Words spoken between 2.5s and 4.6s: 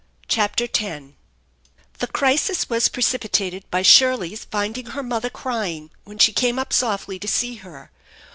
was precipitated by Shirley's